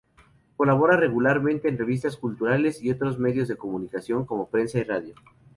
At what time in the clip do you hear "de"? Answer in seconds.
3.47-3.55